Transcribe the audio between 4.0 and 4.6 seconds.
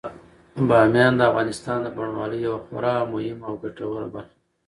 برخه ده.